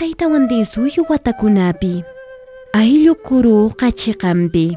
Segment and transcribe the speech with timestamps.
[0.00, 2.00] qaqaytawan suyu watakunapi
[2.72, 4.72] ayllu kuruqa chiqanpi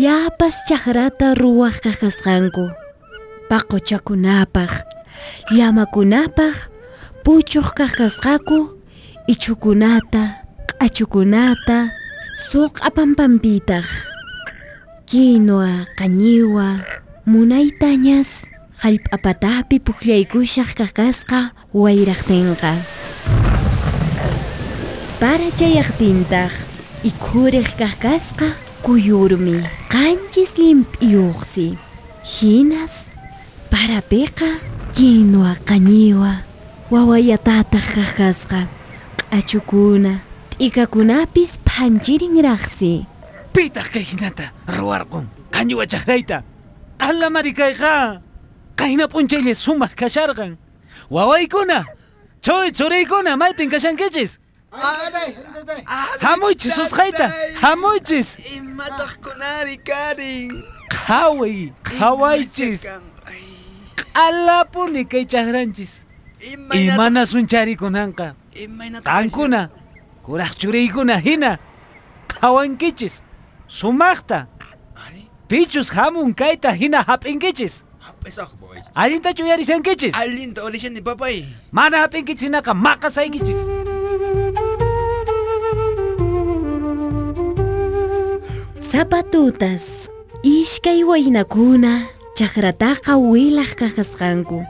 [0.00, 2.72] llapas chakrata ruwaq kakasqanku
[3.52, 4.72] paquchakunapaq.
[5.52, 6.56] Llamakunapaq
[7.20, 8.72] puchuq kakasqaku
[9.28, 10.40] ichukunata
[10.80, 11.92] q'achukunata
[12.48, 13.84] suq apampampitaq.
[15.04, 16.80] Quinoa qañiwa
[17.28, 18.48] munaytañas
[18.80, 23.01] hallp'apatapi pukllaykushaq kakasqa wayraqtinqa
[25.22, 26.50] para chayaqtintaq
[27.06, 31.78] ikhuriq kakasqa kuyurmi qanchis limp'iyuqsi
[32.26, 33.14] hinas
[33.70, 34.58] parapiqa
[34.90, 36.32] quinoa qañiwa
[36.90, 38.66] wawayatataq kakasqa
[39.30, 40.18] q'achukuna
[40.58, 43.06] t'ikakunapis phanchirinraqsi
[43.54, 46.42] pitaq kay hinata ruwarqun qañiwa chakrayta
[46.98, 48.18] qalamari kayqa
[48.74, 50.58] qayna p'unchaylla sumaq kasharqan.
[51.14, 51.86] Wawaykuna
[52.42, 54.42] chuy churaykuna maypin kashankichis
[56.20, 57.28] Hamoichis, ah, sus jaita.
[57.60, 58.38] Hamoichis.
[58.38, 60.64] Ah, Imataj kunari, Karin.
[60.88, 62.90] Kawi, kawaichis.
[64.14, 66.04] Alapuni kay chagranchis.
[66.72, 68.34] Imana sunchari kunanka.
[69.04, 69.68] Kankuna.
[70.24, 71.58] Kuraj churaykuna hina.
[72.28, 73.22] Kawankichis.
[73.68, 74.46] Sumakta.
[75.48, 77.84] Pichus hamun kaita hina hapinkichis.
[78.94, 80.14] Alinta chuyari chuyarisankichis.
[80.14, 81.44] Alinta orishan ni papay.
[81.72, 83.91] Mana hapinkichis naka makasaykichisnaka
[88.92, 90.12] Sapatutas,
[90.44, 94.60] iskay waynakuna chakrataka wilaj kajasqanku.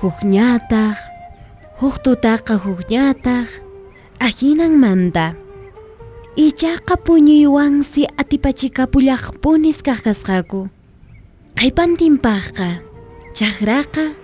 [0.00, 0.96] Hukñataq,
[1.76, 3.48] huktutaqa hukñataq,
[4.80, 5.36] manta.
[6.32, 10.72] Ichaqa puñuywansi atipachikapullaqpunis kajasqaku.
[11.52, 12.80] Qhipantinpaqqa,
[13.36, 14.16] chaqraqa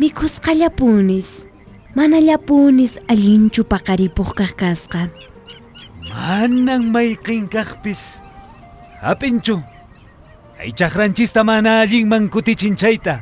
[0.00, 1.44] mikhusqallapunis,
[1.92, 5.12] manallapunis allinchu paqaripuq kajkasqa.
[6.08, 8.24] Manang may qinkaqpis
[9.02, 13.20] kay chakranchista mana allinman kutichinchayta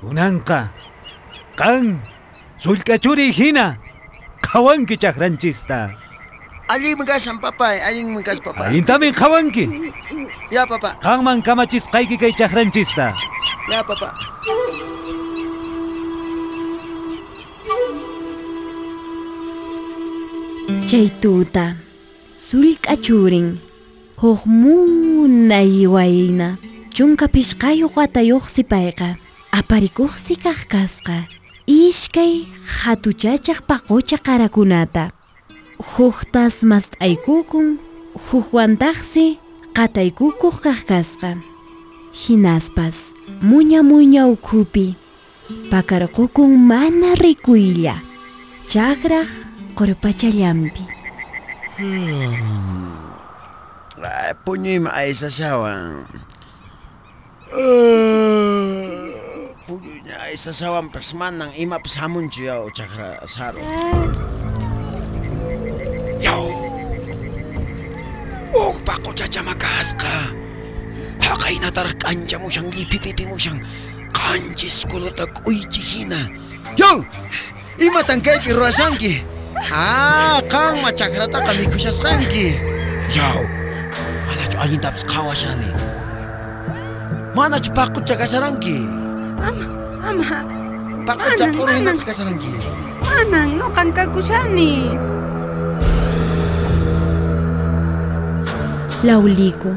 [0.00, 0.70] kunanqa
[1.56, 1.98] qan
[2.58, 3.78] sullk'achuri hina.
[4.48, 5.92] Qhawanki chakranchista
[6.72, 9.92] Alin magasan papay Alin magas papay allintamin qhawanki
[10.48, 10.96] Ya papa.
[11.04, 13.12] Qanman kamachisqayki kay chakranchista
[13.68, 14.08] Ya papa.
[20.88, 21.76] Chay tuta.
[22.48, 23.60] Sullk'achurin
[24.20, 26.58] huk munay wayna
[26.90, 29.08] chunka pishqayuq watayuqsi payqa
[29.58, 31.16] aparikuqsi kaq kasqa
[31.70, 32.32] ishkay
[32.78, 35.04] hatuchachaq paqucha qarakunata
[35.92, 37.78] huktas mast'aykukun
[38.26, 39.38] hukwantaqsi
[39.76, 41.30] qataykukuq kaq kasqa
[42.20, 43.14] hinaspas
[43.48, 44.86] muña muña ukhupi
[45.70, 47.94] pakarqukun mana rikuylla
[53.98, 56.06] chakraq qurpachallampi Ay, puñuyma aysasawan
[59.66, 63.60] puñuyña aysasawan pas manang imapas hamunchu yaw chakra saro
[66.20, 66.44] yaw
[68.54, 70.32] uk pako chachamakasqa
[71.20, 73.60] haqaynataraq k'anchamushan ipipipimushan
[74.12, 76.28] qanchis kulata k'uychi hina.
[76.76, 77.02] Yaw
[77.78, 79.24] imatan kaypi rurashanki
[79.72, 82.54] Ah, qanma chakrataqa mikushasqanki
[83.10, 83.57] yaw
[84.62, 85.70] allintapas qhawashani
[87.36, 88.76] manachu paqucha kasharanki
[89.48, 89.66] Ama,
[90.10, 90.26] ama,
[91.06, 92.06] paqucha p'uruhinata manan.
[92.08, 92.50] kasharanki
[93.06, 94.70] manan noqan kakushani.
[99.06, 99.70] Lauliku,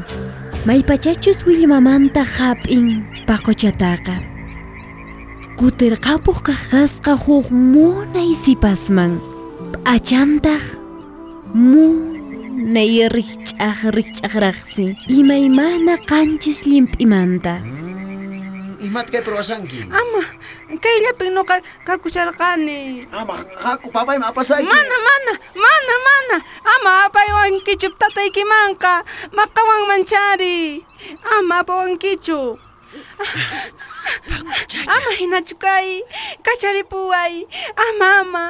[0.66, 2.86] maypachachus willmamanta hap'in
[3.28, 4.16] paquchataqa.
[5.58, 9.12] Kutirqapuq kaqasqa huk munay sipasman.
[9.72, 10.64] P'achantaq
[12.52, 17.54] munay rikch'aq rikch'aqraqsi imaymana qanchis limp'imanta.
[18.82, 20.22] imat kay purwashanki Ama,
[20.84, 23.06] kayllapin noqa kakusharqani.
[23.14, 25.32] ama haku papay mapasayki Mana, mana,
[25.64, 26.36] mana, mana.
[26.74, 29.06] Ama apaywankichu tataykimanqa.
[29.32, 30.82] Maqawan manchari.
[31.38, 32.58] Ama apawankichu.
[34.96, 36.02] Ama hinachu kay.
[36.42, 37.46] Kacharipuway.
[37.76, 38.44] Ama, ama.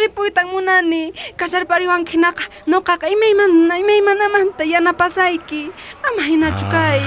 [0.00, 1.12] Ripuytan munani.
[1.36, 2.44] Kacharpariwanki hinaqa.
[2.66, 5.70] Noqaqa imaymana, imaymanamanta yanapasayki.
[6.08, 7.00] Ama hinachu kay.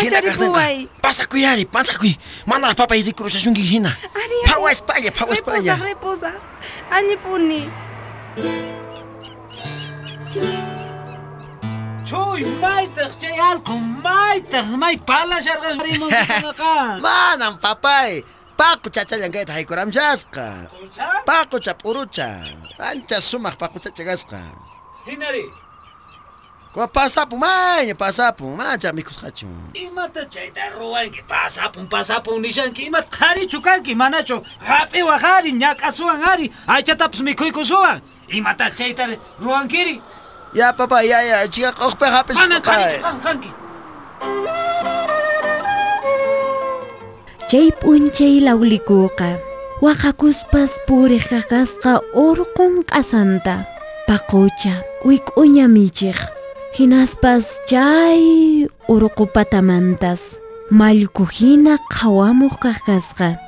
[0.00, 0.88] hina Kacharipuway.
[1.02, 2.16] pasakuyari pasakuy
[2.46, 4.48] manara papay rikurushashunki hina Ari, ari.
[4.48, 6.32] phawa espalla phawa espalla Reposa, reposa.
[6.90, 7.68] Añipuni.
[12.12, 13.72] Chuy maytaq chay allqu
[14.04, 16.74] maytaq may palasharqan rimusqanaqa
[17.04, 18.20] manan papay
[18.56, 20.46] paqucha challankayta haykuramchasqa.
[21.26, 22.28] Paqucha p'urucha.
[22.78, 23.56] Ancha sumaq
[23.96, 24.40] chagasqa.
[25.08, 25.44] Hinari,
[26.72, 29.46] Kwa pasapu maña pasapu mancha mikusqachu.
[29.74, 37.20] imata chayta ruwanki pasapun pasapun nishanki imata qharichu kanki manachu hap'iwan qhari ñak'asuwan ari aychatapas
[37.20, 39.04] mikhuykusuwan imata chayta
[39.38, 40.00] ruwankiri
[40.52, 42.76] Ya papa ya ya chiqa qoqpe hapis manan papa.
[42.76, 43.50] qharichu kan kanki
[47.48, 49.40] Chay p'unchay lawlikuqa
[49.80, 53.64] waqakuspas puriq kakasqa urqun q'asanta
[54.04, 56.20] paqucha wik'uña michiq
[56.76, 60.36] hinaspas chay urqu patamantas
[60.68, 63.40] mallku hina qhawamuq kaq kasqa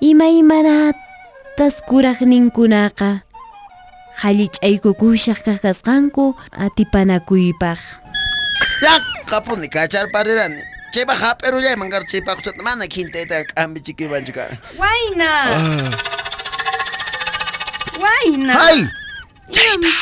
[0.00, 3.25] imaymanatas kuraqninkunaqa
[4.22, 7.78] hallich'aykukushaq kaq kasqanku atipanakuypaq
[8.82, 10.62] Ya kapuni kachar parirani.
[10.92, 14.52] Chaypa hap'irullayman mangar chay paquchata mana khintayta k'ambi chikimanchu kar.
[14.80, 15.32] Wayna.
[18.00, 18.52] Wayna.
[18.52, 18.80] Hay!
[19.50, 19.92] Chayta.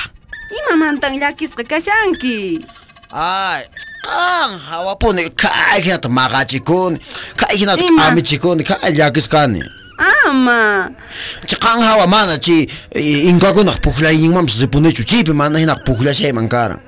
[0.55, 2.67] Imamantan llakisqa kashanki.
[3.11, 3.67] Ay,
[4.03, 6.99] kan hawapuni kayhinata maqachikuni.
[7.37, 8.03] Kayhinata Ima.
[8.11, 8.63] k'amichikuni.
[8.63, 9.63] Kay llakisqani.
[9.99, 10.91] Ama.
[11.46, 12.67] Chiqan hawa mana chi
[13.31, 16.81] inkakunaq puqlayninmanpas ripunichu chaypi mana hinaq puqllashayman karan.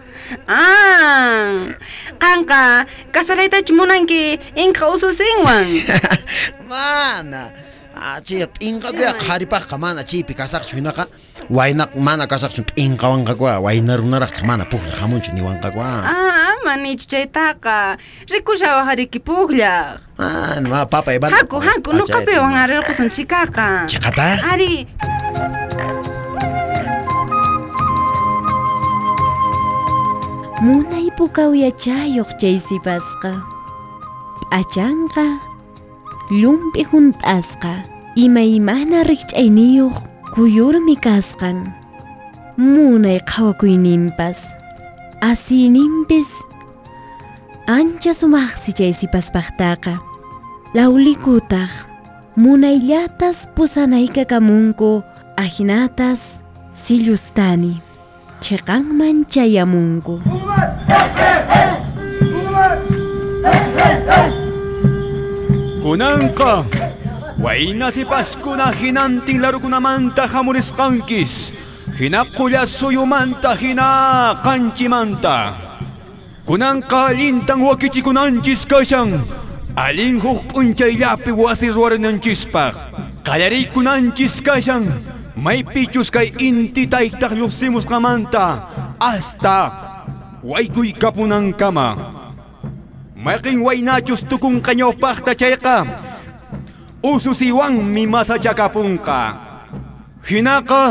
[0.49, 1.71] Ah.
[2.19, 5.67] Qanqa kasaraytachu munanki inqa ususinwan.
[6.71, 7.43] mana.
[8.27, 11.07] Chay p'inqakuya qharipaqqa mana chaypi kasaqchu hinaqa.
[11.49, 15.89] Waynaq mana kasaqchu p'inqawanqakuwa waynarunaraqqa mana puqlla hamunchu niwanqakuwa.
[16.05, 16.36] Ah,
[16.67, 17.95] ama nichu chaytaqa.
[18.27, 20.03] Rikushawajariki puqllaq.
[20.19, 21.39] Ah, ma papa ibanta.
[21.39, 23.87] Haku, haku, nuqapiwan arirqusun chikaqa.
[23.87, 24.43] Chiqata?
[24.43, 24.91] Ari.
[30.57, 33.45] munay pukawiyachayuq chay sipasqa
[34.51, 35.37] p'achanqa
[36.33, 37.85] lumpi hunt'asqa
[38.17, 39.95] imaymana rikch'ayniyuq
[40.33, 41.77] kuyurmi kasqan
[42.57, 44.57] munay qhawakuyninpas
[45.21, 46.31] asiyninpis
[47.67, 49.99] ancha sumaqsi chay sipaspaqtaqa.
[50.75, 51.71] Lawlikutaq
[52.37, 55.03] munayllatas pusanayka kamunku
[55.37, 56.43] ahinatas
[56.73, 57.83] sillustani.
[58.41, 60.21] Chiqanman chayamunku.
[65.83, 66.53] Kunanqa
[67.41, 71.55] wayna sipaskuna hinantin larukunamanta hamurisqankis
[71.99, 73.89] hinaqulla suyumanta hina
[74.45, 75.37] qanchimanta
[76.47, 79.11] kunanqa allintan wakichikunanchis kashan
[79.75, 82.75] allin huk p'unchayllapi wasi ruwarinanchispaq
[83.27, 84.87] qallariykunanchis kashan
[85.45, 88.45] maypichus kay inti taytaq lluqsimusqamanta
[89.03, 89.57] hasta
[90.51, 91.89] waykuykapunankama
[93.27, 94.23] Making waynachus
[95.03, 95.77] pakta chayqa
[97.03, 99.19] ususiwanmi masachakapunqa
[100.31, 100.83] hinaqa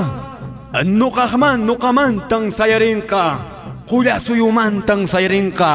[0.84, 3.55] nuqaqman nuqamantan sayarinqa
[3.90, 5.72] qulasuyumantan sayarinqa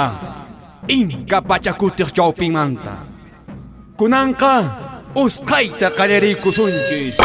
[0.90, 2.94] inka pachakutiq chawpimanta
[3.98, 4.54] kunanqa
[5.14, 7.18] usqayta qallariykusunchis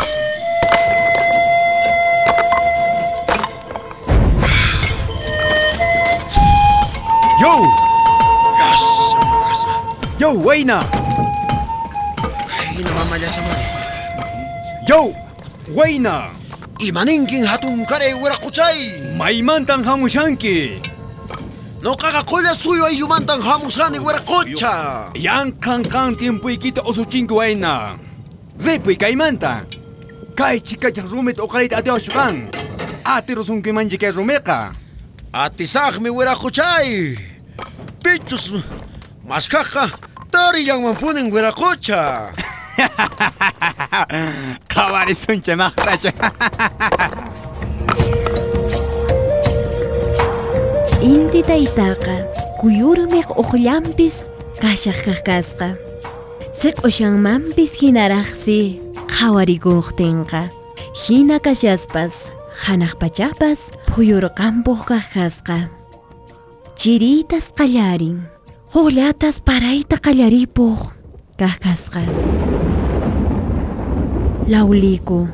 [7.35, 7.55] Yo!
[8.57, 8.83] Yes.
[10.17, 10.79] Yo, wayna!
[13.25, 13.59] Sa man.
[14.87, 15.11] Yo!
[15.75, 16.44] Wayna!
[16.79, 20.81] imaninkin hatunkaray wiraquchay maymantan hamushanki.
[21.85, 27.93] Noqaqa qulla suyo ayumantan hamushani wiraqucha yanqan qan timpuykita usuchinku wayna
[28.57, 29.69] ripuy kaymantan
[30.33, 32.49] kay chikachaq rumita uqarayta atiwashuqan
[33.05, 34.73] atirusunkimanchi kay rumiqa
[35.29, 37.13] atisaqmi wiraquchay
[38.01, 38.49] pichus
[39.21, 39.85] masqaqa
[40.33, 42.33] tariyanmanpunin wiraqucha
[44.73, 46.11] qavali suncha maqtachi
[51.11, 52.15] inti taytaqa
[52.61, 54.15] kuyurmej uqllanpis
[54.61, 55.69] kashajqajqasqa
[56.59, 58.59] siq ushanmanpis hinarajsi
[59.13, 60.41] qhawarikuqtinqa
[61.01, 62.15] hina kashaspas
[62.63, 63.59] hanaqpachaqpas
[63.91, 65.57] phuyurqanpoq kajqasqa
[66.79, 68.17] chiritas qallarin
[68.75, 70.79] Julatas parayta qallaripoj
[71.39, 72.01] kajkasqa
[74.45, 75.27] kasqa lawliku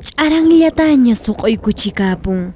[0.00, 2.52] ch'aranllataña suq'uykuchikapun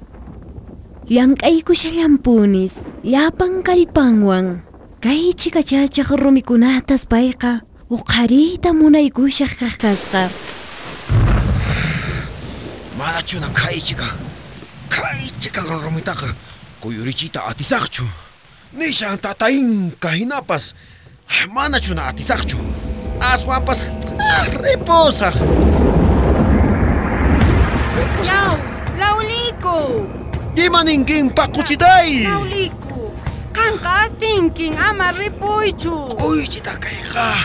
[1.09, 4.65] llank'aykushallampunis llapan kallpanwan
[5.01, 10.29] kay chikachachaq rumikunatas payqa uqariyta munaykushaq kaq kasqa
[12.97, 14.07] Manachuna kaychika.
[14.89, 16.31] Kaychika ng rumitaka.
[16.79, 18.07] Kuyurichita atisakchu.
[18.73, 19.19] Nishan
[19.99, 20.73] kahinapas.
[21.53, 22.07] Manachuna
[23.19, 23.33] atisakchu.
[23.33, 23.79] aswanpas
[24.19, 25.35] ah, reposaq
[28.27, 28.57] Law,
[28.99, 30.05] lawliko.
[30.55, 33.11] imaninkin paquchitay Lawliko.
[33.53, 36.07] Kanka atinkin ama ripuychu.
[36.27, 37.35] uychita kayqa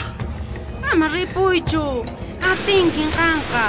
[0.93, 2.03] Ama ripuychu.
[2.43, 3.65] Atinkin kanka.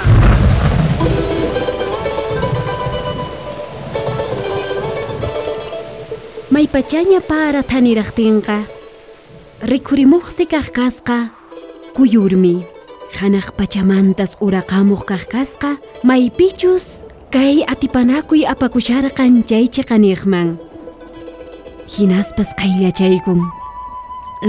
[6.51, 8.57] Maypachaña para thaniraqtinqa
[9.71, 11.17] rikhurimuqsi kaq kasqa
[11.95, 12.63] kuyurmi.
[13.19, 15.71] Hanaq pachamantas uraqamuq kaq kasqa
[16.07, 20.55] maypichus kay atipanakuy apakusharqan chaychi qaniqman
[21.93, 23.39] hinaspas qayllachaykun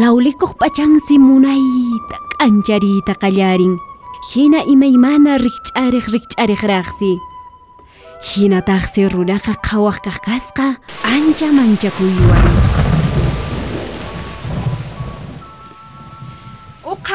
[0.00, 3.74] lawlikuq pachansi munayta k'anchariyta qallarin.
[4.22, 7.18] Hina imaymana rikch'ariq rikch'ariqraqsi
[8.22, 10.66] hinataqsi runaqa qhawaq kaq kasqa
[11.02, 12.61] ancha manchakuywan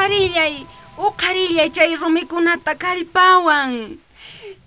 [0.08, 0.64] Uqarillay,
[0.96, 4.00] uqarillay chay rumikunata kallpawan.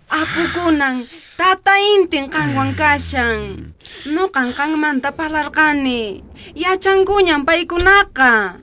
[0.05, 1.01] Apukunan
[1.33, 3.73] tata intin qanwan kashan.
[4.05, 6.21] Nuqan qanmanta palarqani.
[6.53, 8.61] Yachankuñan paykunaqa.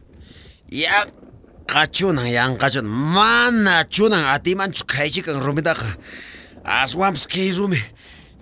[0.70, 5.98] yanqa chunan yanqa chunan mana chunan atimanchu kaychikan rumitaqa
[6.62, 7.80] aswanpas kay rumi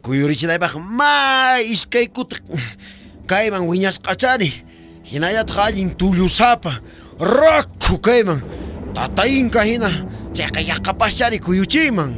[0.05, 2.37] kuyurichinaypaq ma iskay kuta
[3.31, 4.51] kayman wiñasqachani
[5.09, 6.83] hinallataq allin tullusapa
[7.19, 8.43] rakhu kayman
[8.95, 9.91] tatainka hina
[10.35, 12.13] chayqa yaqapaschani kuyuchiyman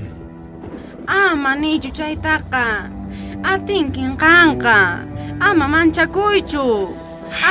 [1.09, 2.93] Ama nichu chaytaqa.
[3.41, 5.01] Atinkin qanqa.
[5.41, 6.93] Ama manchakuychu.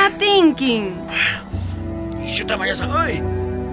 [0.04, 0.94] Atinkin.
[2.22, 3.18] Ishuta mayasa ay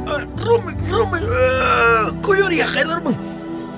[0.10, 3.14] ay, rumi rumi ah, kuyuri haqaylarman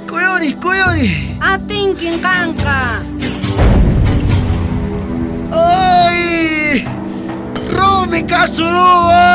[0.07, 1.07] kuyuri kuyuri
[1.41, 3.03] Atinkin qanqa.
[5.51, 6.85] Ay!
[7.75, 9.26] Rumi Kasurua!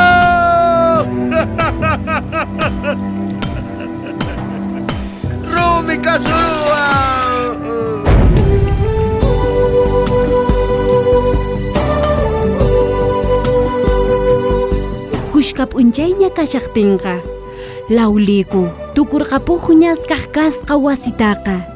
[5.53, 6.85] Rumi Kasurua!
[15.33, 17.19] kushkap unchayña kashaqtinqa
[17.91, 21.67] lawliku tukurqapuqñas kaq kasqa wasitaqa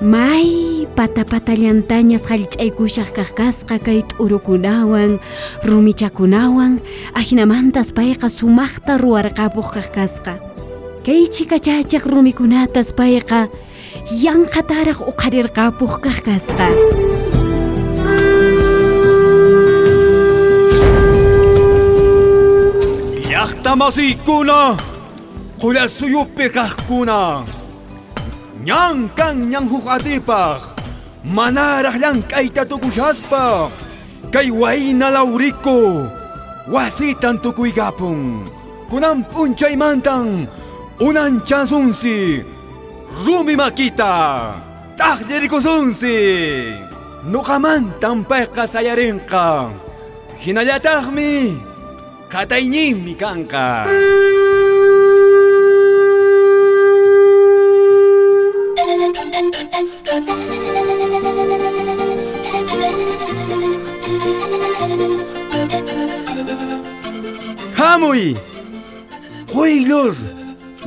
[0.00, 5.20] may patapatallañantañas qhalich'aykushaq kaq kasqa kay t'urukunawan
[5.68, 6.72] rumichakunawan
[7.20, 10.34] ahinamantas payqa sumaqta ruwarqapuq kaq kasqa
[11.06, 13.40] kay chikachachaq rumikunatas payqa
[14.24, 16.68] yanqataraq uqarirqapuq kaq kasqa
[23.30, 24.60] llaqtamasiykuna
[25.62, 27.20] qulasuyupi kaqkuna
[28.66, 30.81] ñankan ñanhuq atipaq
[31.24, 33.70] manaraq llank'ayta tukushaspa
[34.34, 36.06] kay wayna lawriku
[36.66, 38.42] wasitan tukuykapun
[38.90, 40.50] kunan p'unchaymantan
[40.98, 42.42] unanchasunsi
[43.22, 44.14] rumi makita
[44.98, 46.16] t'aqllarikusunsi
[47.30, 49.70] nuqamantan payqa sayarinqa
[50.42, 51.54] hinallataqmi
[52.32, 53.86] qatayninmi kanqa
[67.92, 68.32] Amoy!
[69.52, 70.24] Huilos!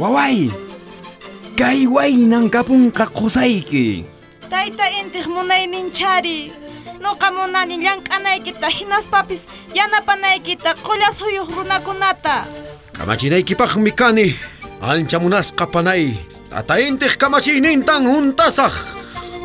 [0.02, 0.50] Waway!
[1.54, 4.10] Kayway ng kapung kakusayki!
[4.50, 6.50] Tayta intih munay ninchari!
[6.98, 12.50] No kamunani liyang kanay kita hinas papis yanapanay kita kulas huyuk runakunata!
[12.98, 14.34] Kamachinay kipag mikani!
[14.82, 16.10] Alchamunas kapanay!
[16.50, 18.74] Tatayintih kamachinintang huntasak!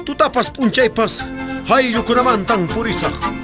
[0.09, 1.29] Tutapas punchaypas!
[1.69, 3.40] Hay yukunamantang purisah!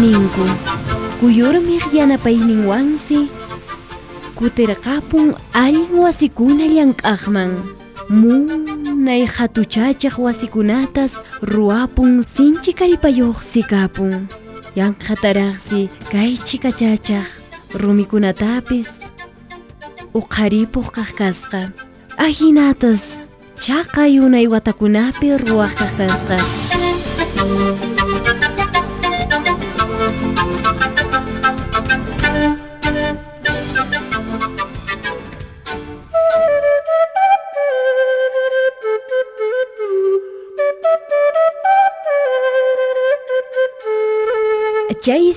[0.00, 0.46] Ninku
[1.20, 3.28] kuyurmiq yanapayninwansi
[4.38, 7.52] kutirqapun allin wasikuna llank'aqman
[8.20, 11.12] munay hatuchachaq wasikunatas
[11.52, 14.14] ruwapun sinchi kallpayuqsi kapun
[14.80, 15.80] yanqataraqsi
[16.12, 17.28] kay chikachachaq
[17.82, 18.88] rumikunatapis
[20.20, 21.62] uqharipuq kaq kasqa
[22.26, 23.04] ahinatas
[23.60, 25.92] chaqay unay watakunapi ruwaq kaq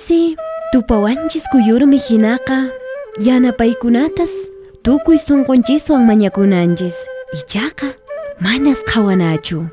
[0.07, 0.37] chaysi
[0.71, 2.69] tupawanchis kuyurmi hinaqa
[3.19, 4.31] yanapaykunatas
[4.83, 6.95] tukuy sunqunchiswan mañakunanchis.
[7.33, 7.87] Ichaqa
[8.39, 9.67] manas qhawanachu